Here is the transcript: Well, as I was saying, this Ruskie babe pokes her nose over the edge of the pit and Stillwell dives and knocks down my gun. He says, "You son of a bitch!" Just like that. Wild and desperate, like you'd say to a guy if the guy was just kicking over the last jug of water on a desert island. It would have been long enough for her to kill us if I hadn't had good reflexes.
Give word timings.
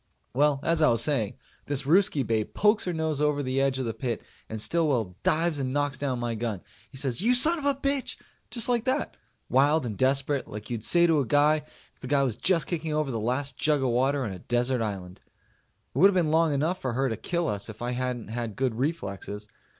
Well, 0.33 0.61
as 0.63 0.81
I 0.81 0.89
was 0.89 1.03
saying, 1.03 1.35
this 1.67 1.85
Ruskie 1.85 2.23
babe 2.25 2.55
pokes 2.55 2.85
her 2.85 2.91
nose 2.91 3.21
over 3.21 3.43
the 3.43 3.61
edge 3.61 3.77
of 3.77 3.85
the 3.85 3.93
pit 3.93 4.23
and 4.49 4.59
Stillwell 4.59 5.15
dives 5.21 5.59
and 5.59 5.73
knocks 5.73 5.95
down 5.99 6.17
my 6.17 6.33
gun. 6.33 6.61
He 6.89 6.97
says, 6.97 7.21
"You 7.21 7.35
son 7.35 7.59
of 7.59 7.65
a 7.65 7.75
bitch!" 7.75 8.15
Just 8.49 8.67
like 8.67 8.85
that. 8.85 9.15
Wild 9.47 9.85
and 9.85 9.95
desperate, 9.95 10.47
like 10.47 10.71
you'd 10.71 10.83
say 10.83 11.05
to 11.05 11.19
a 11.19 11.25
guy 11.27 11.57
if 11.93 11.99
the 11.99 12.07
guy 12.07 12.23
was 12.23 12.35
just 12.35 12.65
kicking 12.65 12.93
over 12.95 13.11
the 13.11 13.19
last 13.19 13.57
jug 13.57 13.83
of 13.83 13.89
water 13.89 14.23
on 14.23 14.31
a 14.31 14.39
desert 14.39 14.81
island. 14.81 15.19
It 15.93 15.99
would 15.99 16.07
have 16.07 16.15
been 16.15 16.31
long 16.31 16.51
enough 16.51 16.81
for 16.81 16.93
her 16.93 17.07
to 17.07 17.15
kill 17.15 17.47
us 17.47 17.69
if 17.69 17.79
I 17.83 17.91
hadn't 17.91 18.29
had 18.29 18.55
good 18.55 18.73
reflexes. 18.79 19.47